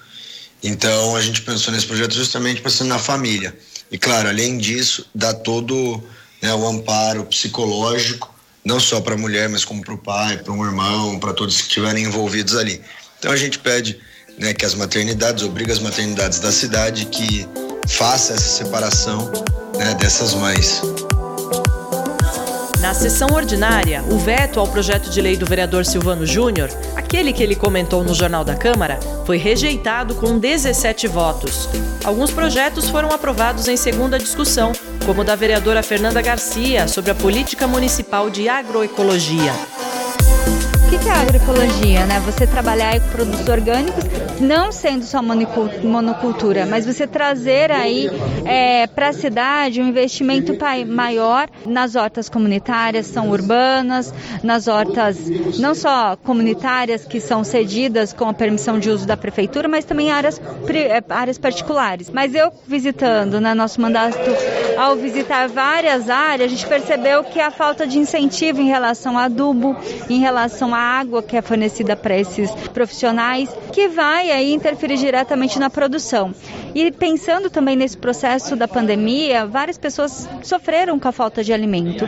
Então 0.61 1.15
a 1.15 1.21
gente 1.21 1.41
pensou 1.41 1.73
nesse 1.73 1.87
projeto 1.87 2.13
justamente 2.13 2.61
pensando 2.61 2.89
na 2.89 2.99
família. 2.99 3.57
E 3.91 3.97
claro, 3.97 4.29
além 4.29 4.57
disso, 4.57 5.07
dá 5.13 5.33
todo 5.33 6.03
né, 6.41 6.53
o 6.53 6.67
amparo 6.67 7.25
psicológico, 7.25 8.33
não 8.63 8.79
só 8.79 8.99
para 8.99 9.15
a 9.15 9.17
mulher, 9.17 9.47
mas 9.49 9.63
como 9.63 9.83
para 9.83 9.93
o 9.93 9.97
pai, 9.97 10.37
para 10.37 10.51
um 10.51 10.63
irmão, 10.63 11.19
para 11.19 11.33
todos 11.33 11.57
que 11.57 11.67
estiverem 11.67 12.03
envolvidos 12.03 12.55
ali. 12.55 12.81
Então 13.19 13.31
a 13.31 13.37
gente 13.37 13.59
pede 13.59 13.99
né, 14.37 14.53
que 14.53 14.65
as 14.65 14.75
maternidades, 14.75 15.43
obriga 15.43 15.73
as 15.73 15.79
maternidades 15.79 16.39
da 16.39 16.51
cidade 16.51 17.05
que 17.05 17.47
faça 17.87 18.33
essa 18.33 18.63
separação 18.63 19.31
né, 19.77 19.93
dessas 19.95 20.33
mães. 20.33 20.81
Na 22.85 22.93
sessão 22.93 23.29
ordinária, 23.33 24.03
o 24.11 24.19
veto 24.19 24.59
ao 24.59 24.67
projeto 24.67 25.09
de 25.09 25.19
lei 25.19 25.35
do 25.35 25.43
vereador 25.43 25.83
Silvano 25.83 26.23
Júnior, 26.23 26.69
aquele 26.95 27.33
que 27.33 27.41
ele 27.41 27.55
comentou 27.55 28.03
no 28.03 28.13
Jornal 28.13 28.45
da 28.45 28.55
Câmara, 28.55 28.99
foi 29.25 29.37
rejeitado 29.37 30.13
com 30.13 30.37
17 30.37 31.07
votos. 31.07 31.67
Alguns 32.03 32.29
projetos 32.29 32.87
foram 32.87 33.09
aprovados 33.09 33.67
em 33.67 33.75
segunda 33.75 34.19
discussão, 34.19 34.71
como 35.03 35.21
o 35.21 35.23
da 35.23 35.35
vereadora 35.35 35.81
Fernanda 35.81 36.21
Garcia 36.21 36.87
sobre 36.87 37.09
a 37.09 37.15
política 37.15 37.65
municipal 37.65 38.29
de 38.29 38.47
agroecologia. 38.47 39.51
Que 41.01 41.09
é 41.09 41.11
agroecologia? 41.11 42.05
Né? 42.05 42.19
Você 42.21 42.47
trabalhar 42.47 42.99
com 42.99 43.09
produtos 43.09 43.47
orgânicos, 43.49 44.03
não 44.39 44.71
sendo 44.71 45.03
só 45.03 45.21
monocultura, 45.21 46.65
mas 46.65 46.85
você 46.85 47.05
trazer 47.05 47.69
aí 47.69 48.09
é, 48.45 48.87
para 48.87 49.09
a 49.09 49.13
cidade 49.13 49.81
um 49.81 49.87
investimento 49.87 50.57
maior 50.87 51.49
nas 51.65 51.95
hortas 51.95 52.29
comunitárias, 52.29 53.07
são 53.07 53.29
urbanas, 53.29 54.13
nas 54.41 54.67
hortas 54.67 55.17
não 55.59 55.75
só 55.75 56.15
comunitárias 56.15 57.03
que 57.03 57.19
são 57.19 57.43
cedidas 57.43 58.13
com 58.13 58.29
a 58.29 58.33
permissão 58.33 58.79
de 58.79 58.89
uso 58.89 59.05
da 59.05 59.17
prefeitura, 59.17 59.67
mas 59.67 59.83
também 59.83 60.11
áreas, 60.11 60.41
é, 60.69 61.03
áreas 61.13 61.37
particulares. 61.37 62.09
Mas 62.09 62.33
eu 62.33 62.51
visitando, 62.65 63.41
né, 63.41 63.53
nosso 63.53 63.81
mandato, 63.81 64.17
ao 64.77 64.95
visitar 64.95 65.49
várias 65.49 66.09
áreas, 66.09 66.51
a 66.51 66.55
gente 66.55 66.65
percebeu 66.65 67.23
que 67.23 67.39
a 67.39 67.51
falta 67.51 67.85
de 67.85 67.99
incentivo 67.99 68.61
em 68.61 68.67
relação 68.67 69.17
a 69.17 69.25
adubo, 69.25 69.75
em 70.09 70.19
relação 70.19 70.73
a 70.73 70.84
água 70.85 71.23
que 71.23 71.35
é 71.35 71.41
fornecida 71.41 71.95
para 71.95 72.17
esses 72.17 72.49
profissionais, 72.73 73.49
que 73.71 73.87
vai 73.87 74.31
aí 74.31 74.53
interferir 74.53 74.97
diretamente 74.97 75.59
na 75.59 75.69
produção. 75.69 76.33
E 76.75 76.91
pensando 76.91 77.49
também 77.49 77.77
nesse 77.77 77.97
processo 77.97 78.53
da 78.53 78.67
pandemia, 78.67 79.45
várias 79.45 79.77
pessoas 79.77 80.27
sofreram 80.43 80.99
com 80.99 81.07
a 81.07 81.11
falta 81.13 81.41
de 81.41 81.53
alimento. 81.53 82.05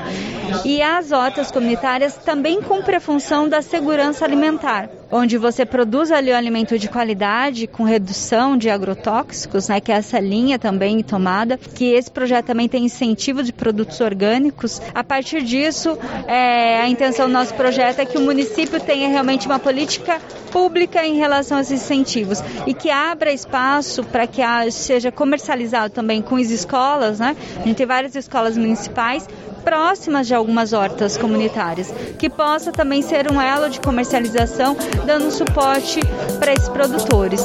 E 0.66 0.82
as 0.82 1.14
hortas 1.14 1.50
comunitárias 1.50 2.18
também 2.18 2.62
cumprem 2.62 2.98
a 2.98 3.00
função 3.00 3.48
da 3.48 3.62
segurança 3.62 4.26
alimentar, 4.26 4.90
onde 5.10 5.38
você 5.38 5.66
produz 5.66 6.12
ali 6.12 6.32
o 6.32 6.36
alimento 6.36 6.78
de 6.78 6.90
qualidade 6.90 7.66
com 7.66 7.84
redução 7.84 8.58
de 8.58 8.70
agrotóxicos, 8.70 9.70
né, 9.70 9.80
que 9.80 9.90
é 9.90 9.96
essa 9.96 10.20
linha 10.20 10.60
também 10.60 11.02
tomada, 11.02 11.58
que 11.58 11.86
esse 11.86 12.12
projeto 12.12 12.48
também 12.48 12.68
tem 12.68 12.84
incentivo 12.84 13.44
de 13.44 13.54
produtos 13.54 14.02
orgânicos. 14.02 14.82
A 14.94 15.04
partir 15.04 15.44
disso, 15.44 15.98
é, 16.28 16.82
a 16.82 16.90
intenção 16.90 17.28
do 17.28 17.34
nosso 17.34 17.54
projeto 17.54 18.00
é 18.00 18.06
que 18.06 18.18
o 18.18 18.22
município 18.22 18.82
tenha 18.82 19.08
realmente 19.08 19.48
uma 19.48 19.60
política 19.60 20.20
pública 20.52 21.06
em 21.06 21.16
relação 21.16 21.58
aos 21.58 21.72
incentivos 21.72 22.42
e 22.66 22.74
que 22.74 22.90
abra 22.90 23.32
espaço 23.32 24.04
para 24.04 24.28
que 24.28 24.42
seja 24.72 25.12
comercializado 25.12 25.94
também 25.94 26.22
com 26.22 26.36
as 26.36 26.50
escolas, 26.50 27.20
né? 27.20 27.36
A 27.60 27.64
gente 27.64 27.78
tem 27.78 27.86
várias 27.86 28.16
escolas 28.16 28.58
municipais 28.58 29.28
próximas 29.64 30.28
de 30.28 30.34
algumas 30.34 30.72
hortas 30.72 31.18
comunitárias, 31.18 31.94
que 32.18 32.30
possa 32.30 32.72
também 32.72 33.02
ser 33.02 33.30
um 33.32 33.42
elo 33.42 33.70
de 33.70 33.82
comercialização, 33.82 34.78
dando 35.06 35.30
suporte 35.30 36.00
para 36.40 36.54
esses 36.54 36.70
produtores. 36.70 37.42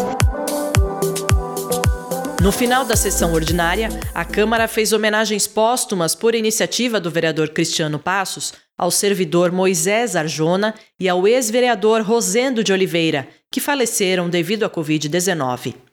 No 2.42 2.50
final 2.50 2.84
da 2.84 2.96
sessão 2.96 3.32
ordinária, 3.34 3.88
a 4.12 4.24
Câmara 4.24 4.66
fez 4.66 4.92
homenagens 4.92 5.46
póstumas 5.46 6.14
por 6.14 6.34
iniciativa 6.34 6.98
do 6.98 7.10
vereador 7.10 7.50
Cristiano 7.50 8.00
Passos 8.00 8.52
ao 8.76 8.90
servidor 8.90 9.52
Moisés 9.52 10.16
Arjona 10.16 10.74
e 10.98 11.08
ao 11.08 11.28
ex-vereador 11.28 12.02
Rosendo 12.02 12.64
de 12.64 12.72
Oliveira, 12.72 13.28
que 13.48 13.60
faleceram 13.60 14.28
devido 14.28 14.64
à 14.64 14.70
Covid-19. 14.70 15.91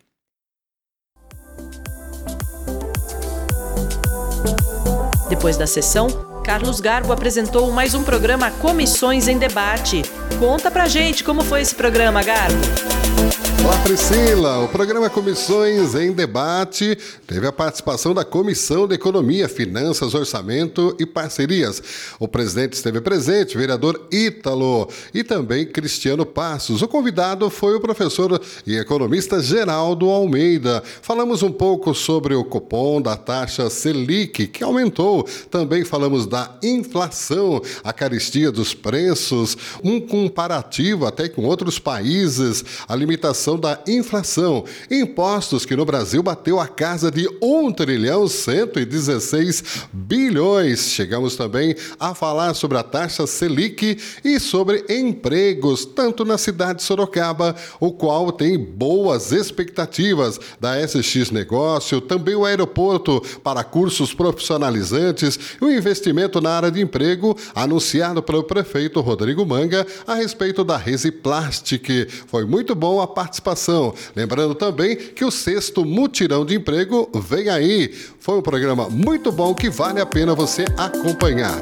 Depois 5.29 5.55
da 5.55 5.67
sessão, 5.67 6.07
Carlos 6.43 6.81
Garbo 6.81 7.13
apresentou 7.13 7.71
mais 7.71 7.93
um 7.93 8.03
programa 8.03 8.49
Comissões 8.49 9.27
em 9.27 9.37
Debate. 9.37 10.01
Conta 10.39 10.71
pra 10.71 10.87
gente 10.87 11.23
como 11.23 11.43
foi 11.43 11.61
esse 11.61 11.75
programa, 11.75 12.23
Garbo. 12.23 13.08
Olá, 13.19 13.77
Priscila. 13.83 14.63
O 14.63 14.67
programa 14.69 15.09
Comissões 15.09 15.93
em 15.93 16.13
Debate 16.13 16.97
teve 17.27 17.45
a 17.45 17.51
participação 17.51 18.13
da 18.13 18.23
Comissão 18.23 18.87
de 18.87 18.95
Economia, 18.95 19.49
Finanças, 19.49 20.13
Orçamento 20.13 20.95
e 20.97 21.05
Parcerias. 21.05 21.83
O 22.17 22.27
presidente 22.27 22.73
esteve 22.73 23.01
presente, 23.01 23.57
vereador 23.57 24.07
Ítalo 24.11 24.87
e 25.13 25.23
também 25.23 25.65
Cristiano 25.65 26.25
Passos. 26.25 26.81
O 26.81 26.87
convidado 26.87 27.49
foi 27.49 27.75
o 27.75 27.81
professor 27.81 28.41
e 28.65 28.77
economista 28.77 29.41
Geraldo 29.41 30.09
Almeida. 30.09 30.81
Falamos 31.01 31.43
um 31.43 31.51
pouco 31.51 31.93
sobre 31.93 32.33
o 32.33 32.45
cupom 32.45 33.01
da 33.01 33.17
taxa 33.17 33.69
Selic, 33.69 34.47
que 34.47 34.63
aumentou. 34.63 35.27
Também 35.51 35.83
falamos 35.83 36.25
da 36.25 36.57
inflação, 36.63 37.61
a 37.83 37.91
caristia 37.91 38.51
dos 38.51 38.73
preços, 38.73 39.57
um 39.83 39.99
comparativo 39.99 41.05
até 41.05 41.27
com 41.27 41.43
outros 41.43 41.77
países, 41.77 42.63
a 42.87 42.95
limitação 43.09 43.59
da 43.59 43.79
inflação, 43.87 44.63
impostos 44.89 45.65
que 45.65 45.75
no 45.75 45.83
Brasil 45.83 46.21
bateu 46.21 46.59
a 46.59 46.67
casa 46.67 47.09
de 47.09 47.27
1 47.41 47.71
trilhão 47.71 48.27
116 48.27 49.87
bilhões. 49.91 50.89
Chegamos 50.89 51.35
também 51.35 51.75
a 51.99 52.13
falar 52.13 52.53
sobre 52.53 52.77
a 52.77 52.83
taxa 52.83 53.25
Selic 53.25 53.97
e 54.23 54.39
sobre 54.39 54.85
empregos, 54.87 55.85
tanto 55.85 56.23
na 56.23 56.37
cidade 56.37 56.79
de 56.79 56.83
Sorocaba, 56.83 57.55
o 57.79 57.91
qual 57.91 58.31
tem 58.31 58.57
boas 58.57 59.31
expectativas 59.31 60.39
da 60.59 60.79
SX 60.87 61.31
Negócio, 61.31 61.99
também 61.99 62.35
o 62.35 62.45
aeroporto 62.45 63.21
para 63.43 63.63
cursos 63.63 64.13
profissionalizantes 64.13 65.39
e 65.59 65.65
o 65.65 65.71
investimento 65.71 66.39
na 66.39 66.51
área 66.51 66.71
de 66.71 66.81
emprego 66.81 67.35
anunciado 67.55 68.21
pelo 68.21 68.43
prefeito 68.43 69.01
Rodrigo 69.01 69.45
Manga 69.45 69.85
a 70.05 70.13
respeito 70.13 70.63
da 70.63 70.77
Resi 70.77 71.11
Plastic. 71.11 71.89
Foi 72.27 72.45
muito 72.45 72.75
bom 72.75 72.98
a 73.01 73.07
participação. 73.07 73.93
Lembrando 74.15 74.55
também 74.55 74.95
que 74.95 75.25
o 75.25 75.31
sexto 75.31 75.85
mutirão 75.85 76.45
de 76.45 76.55
emprego 76.55 77.09
vem 77.15 77.49
aí. 77.49 77.93
Foi 78.19 78.37
um 78.37 78.41
programa 78.41 78.89
muito 78.89 79.31
bom 79.31 79.53
que 79.53 79.69
vale 79.69 79.99
a 79.99 80.05
pena 80.05 80.35
você 80.35 80.65
acompanhar. 80.77 81.59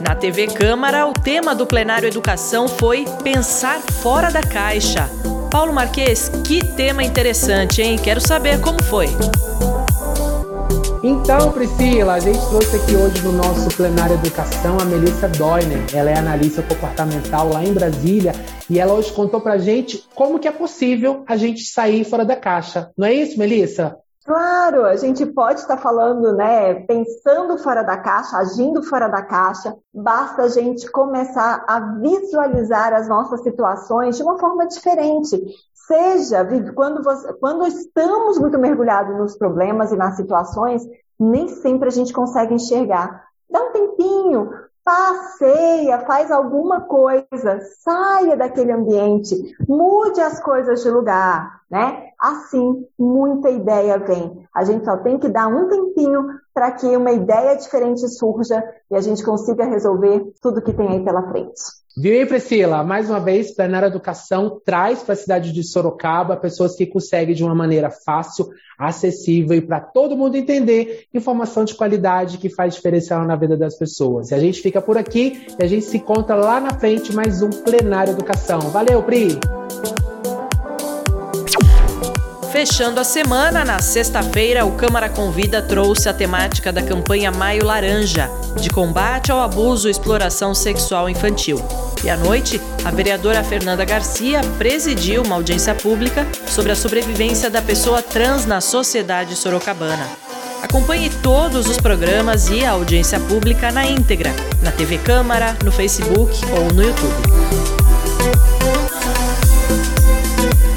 Na 0.00 0.14
TV 0.14 0.46
Câmara, 0.48 1.06
o 1.06 1.12
tema 1.12 1.54
do 1.54 1.66
plenário 1.66 2.06
Educação 2.06 2.68
foi 2.68 3.06
Pensar 3.22 3.80
Fora 3.80 4.30
da 4.30 4.42
Caixa. 4.42 5.08
Paulo 5.50 5.72
Marques, 5.72 6.30
que 6.44 6.62
tema 6.74 7.02
interessante, 7.02 7.80
hein? 7.80 7.98
Quero 7.98 8.20
saber 8.20 8.60
como 8.60 8.82
foi. 8.82 9.08
Então, 11.02 11.52
Priscila, 11.52 12.14
a 12.14 12.18
gente 12.18 12.38
trouxe 12.48 12.76
aqui 12.76 12.96
hoje 12.96 13.22
no 13.22 13.32
nosso 13.32 13.68
plenário 13.76 14.14
Educação 14.14 14.76
a 14.80 14.84
Melissa 14.84 15.28
Doiner. 15.28 15.84
Ela 15.94 16.10
é 16.10 16.18
analista 16.18 16.62
comportamental 16.62 17.48
lá 17.52 17.62
em 17.62 17.72
Brasília 17.72 18.32
e 18.68 18.80
ela 18.80 18.94
hoje 18.94 19.12
contou 19.12 19.40
pra 19.40 19.58
gente 19.58 20.08
como 20.14 20.38
que 20.38 20.48
é 20.48 20.52
possível 20.52 21.22
a 21.28 21.36
gente 21.36 21.62
sair 21.64 22.04
fora 22.04 22.24
da 22.24 22.34
caixa. 22.34 22.90
Não 22.98 23.06
é 23.06 23.14
isso, 23.14 23.38
Melissa? 23.38 23.96
Claro, 24.26 24.84
a 24.84 24.96
gente 24.96 25.24
pode 25.24 25.60
estar 25.60 25.76
falando, 25.76 26.34
né, 26.34 26.74
pensando 26.74 27.56
fora 27.58 27.84
da 27.84 27.96
caixa, 27.96 28.36
agindo 28.38 28.82
fora 28.82 29.06
da 29.06 29.22
caixa. 29.22 29.76
Basta 29.94 30.42
a 30.42 30.48
gente 30.48 30.90
começar 30.90 31.64
a 31.68 31.78
visualizar 32.00 32.92
as 32.92 33.08
nossas 33.08 33.44
situações 33.44 34.16
de 34.16 34.24
uma 34.24 34.36
forma 34.36 34.66
diferente. 34.66 35.40
Seja 35.86 36.46
quando, 36.74 37.02
você, 37.02 37.32
quando 37.34 37.66
estamos 37.66 38.38
muito 38.38 38.58
mergulhados 38.58 39.16
nos 39.16 39.36
problemas 39.36 39.92
e 39.92 39.96
nas 39.96 40.16
situações, 40.16 40.82
nem 41.18 41.48
sempre 41.48 41.88
a 41.88 41.92
gente 41.92 42.12
consegue 42.12 42.54
enxergar. 42.54 43.24
Dá 43.48 43.62
um 43.62 43.72
tempinho, 43.72 44.50
passeia, 44.84 46.00
faz 46.00 46.30
alguma 46.30 46.82
coisa, 46.82 47.60
saia 47.82 48.36
daquele 48.36 48.72
ambiente, 48.72 49.36
mude 49.68 50.20
as 50.20 50.40
coisas 50.40 50.82
de 50.82 50.90
lugar, 50.90 51.60
né? 51.70 52.10
Assim, 52.18 52.84
muita 52.98 53.50
ideia 53.50 53.98
vem. 53.98 54.46
A 54.54 54.64
gente 54.64 54.84
só 54.84 54.96
tem 54.96 55.18
que 55.18 55.28
dar 55.28 55.48
um 55.48 55.68
tempinho 55.68 56.26
para 56.52 56.72
que 56.72 56.96
uma 56.96 57.12
ideia 57.12 57.56
diferente 57.56 58.08
surja 58.08 58.64
e 58.90 58.96
a 58.96 59.00
gente 59.00 59.24
consiga 59.24 59.64
resolver 59.64 60.32
tudo 60.40 60.62
que 60.62 60.72
tem 60.72 60.88
aí 60.88 61.04
pela 61.04 61.28
frente. 61.30 61.60
Viu 61.98 62.12
aí, 62.12 62.26
Priscila? 62.26 62.84
Mais 62.84 63.08
uma 63.08 63.18
vez, 63.18 63.52
Plenária 63.52 63.86
Educação 63.86 64.60
traz 64.62 65.02
para 65.02 65.14
a 65.14 65.16
cidade 65.16 65.50
de 65.50 65.64
Sorocaba 65.64 66.36
pessoas 66.36 66.76
que 66.76 66.84
conseguem 66.84 67.34
de 67.34 67.42
uma 67.42 67.54
maneira 67.54 67.90
fácil, 67.90 68.50
acessível 68.78 69.56
e 69.56 69.62
para 69.62 69.80
todo 69.80 70.14
mundo 70.14 70.36
entender 70.36 71.06
informação 71.14 71.64
de 71.64 71.74
qualidade 71.74 72.36
que 72.36 72.50
faz 72.50 72.74
diferencial 72.74 73.24
na 73.24 73.34
vida 73.34 73.56
das 73.56 73.78
pessoas. 73.78 74.30
E 74.30 74.34
a 74.34 74.38
gente 74.38 74.60
fica 74.60 74.82
por 74.82 74.98
aqui 74.98 75.46
e 75.58 75.64
a 75.64 75.66
gente 75.66 75.86
se 75.86 75.96
encontra 75.96 76.36
lá 76.36 76.60
na 76.60 76.78
frente 76.78 77.14
mais 77.14 77.40
um 77.40 77.48
Plenário 77.48 78.12
Educação. 78.12 78.60
Valeu, 78.60 79.02
Pri! 79.02 79.38
Fechando 82.56 82.98
a 82.98 83.04
semana, 83.04 83.66
na 83.66 83.80
sexta-feira, 83.80 84.64
o 84.64 84.72
Câmara 84.72 85.10
Convida 85.10 85.60
trouxe 85.60 86.08
a 86.08 86.14
temática 86.14 86.72
da 86.72 86.82
campanha 86.82 87.30
Maio 87.30 87.66
Laranja, 87.66 88.30
de 88.58 88.70
combate 88.70 89.30
ao 89.30 89.40
abuso 89.40 89.88
e 89.88 89.90
exploração 89.90 90.54
sexual 90.54 91.06
infantil. 91.06 91.62
E 92.02 92.08
à 92.08 92.16
noite, 92.16 92.58
a 92.82 92.90
vereadora 92.90 93.44
Fernanda 93.44 93.84
Garcia 93.84 94.40
presidiu 94.56 95.22
uma 95.22 95.34
audiência 95.34 95.74
pública 95.74 96.26
sobre 96.46 96.72
a 96.72 96.76
sobrevivência 96.76 97.50
da 97.50 97.60
pessoa 97.60 98.00
trans 98.00 98.46
na 98.46 98.62
sociedade 98.62 99.36
sorocabana. 99.36 100.08
Acompanhe 100.62 101.10
todos 101.22 101.68
os 101.68 101.76
programas 101.76 102.48
e 102.48 102.64
a 102.64 102.70
audiência 102.70 103.20
pública 103.20 103.70
na 103.70 103.84
íntegra, 103.84 104.30
na 104.62 104.72
TV 104.72 104.96
Câmara, 104.96 105.54
no 105.62 105.70
Facebook 105.70 106.34
ou 106.52 106.72
no 106.72 106.82
YouTube. 106.82 107.85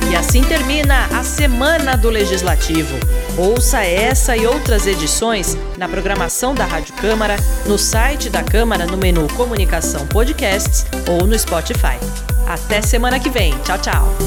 E 0.09 0.15
assim 0.15 0.43
termina 0.43 1.05
a 1.15 1.23
Semana 1.23 1.95
do 1.95 2.09
Legislativo. 2.09 2.97
Ouça 3.37 3.83
essa 3.83 4.35
e 4.35 4.47
outras 4.47 4.87
edições 4.87 5.55
na 5.77 5.87
programação 5.87 6.55
da 6.55 6.65
Rádio 6.65 6.95
Câmara, 6.95 7.35
no 7.67 7.77
site 7.77 8.27
da 8.27 8.41
Câmara 8.41 8.87
no 8.87 8.97
menu 8.97 9.27
Comunicação 9.35 10.07
Podcasts 10.07 10.85
ou 11.07 11.27
no 11.27 11.37
Spotify. 11.37 11.99
Até 12.47 12.81
semana 12.81 13.19
que 13.19 13.29
vem. 13.29 13.53
Tchau, 13.59 13.77
tchau. 13.77 14.17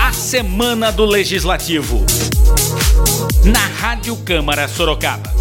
A 0.00 0.12
Semana 0.12 0.90
do 0.90 1.04
Legislativo. 1.04 2.04
Na 3.44 3.66
Rádio 3.80 4.16
Câmara 4.16 4.66
Sorocaba. 4.66 5.32